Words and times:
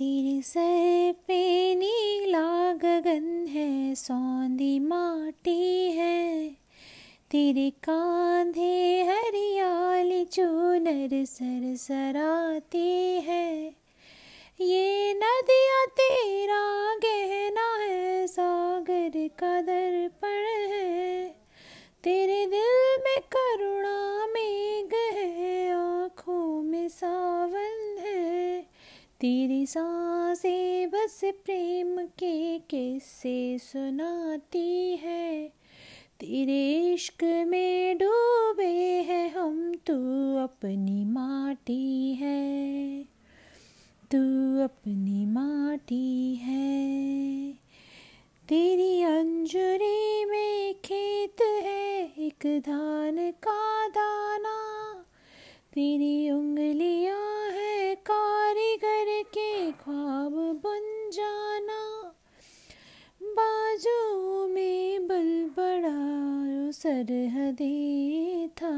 तेरे 0.00 0.42
सर 0.42 1.12
पे 1.12 1.74
नीला 1.74 2.72
गगन 2.72 3.46
है, 3.48 3.94
सौंदी 3.94 4.78
माटी 4.78 5.90
है। 5.90 6.48
तेरे 7.30 7.70
कांधे 7.70 9.02
हरियाली 9.02 10.24
चूनर 10.24 11.24
सर 11.24 11.76
सराती 11.76 13.20
है। 13.20 13.66
ये 14.60 15.14
नदिया 15.14 15.86
तेरा 15.86 16.94
गहना 16.94 17.84
है, 17.84 18.26
सागर 18.26 19.28
का 19.38 19.62
दर्पण 19.62 20.72
है। 20.72 21.28
तेरे 22.04 22.46
तेरी 29.20 29.66
साँसें 29.66 30.90
बस 30.90 31.20
प्रेम 31.24 32.06
के 32.06 32.58
किस्से 32.58 33.58
सुनाती 33.58 34.96
है। 34.96 35.48
तेरे 36.20 36.92
इश्क 36.94 37.44
में 37.48 37.98
डूबे 37.98 39.02
हैं 39.08 39.30
हम, 39.30 39.74
तू 39.74 39.94
अपनी 40.36 41.04
माटी 41.04 42.14
है। 42.14 43.02
तू 44.10 44.58
अपनी 44.64 45.26
माटी 45.26 46.34
है। 46.34 46.90
तेरी 48.48 49.02
अंजुरी 49.02 50.24
में 50.24 50.74
खेत 50.74 51.36
है, 51.42 52.12
एक 52.18 52.60
धान 52.60 53.30
का 53.30 53.88
दाना। 53.88 54.56
तेरी 55.72 56.30
उंगलियाँ 56.30 56.49
सरहदे 66.82 68.48
था। 68.48 68.70